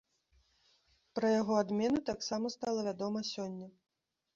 Пра 1.21 1.29
яго 1.41 1.53
адмену 1.65 2.03
таксама 2.13 2.45
стала 2.59 2.79
вядома 2.93 3.19
сёння. 3.33 3.67